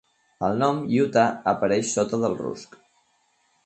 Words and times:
El 0.47 0.57
nom, 0.63 0.79
Utah, 1.03 1.27
apareix 1.53 1.93
sota 2.01 2.23
del 2.27 2.39
rusc. 2.45 2.83